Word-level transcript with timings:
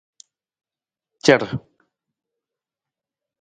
Car. 1.25 1.41